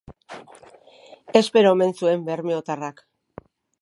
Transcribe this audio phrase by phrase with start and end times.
[1.41, 3.05] Espero omen zuen bermeotarrak.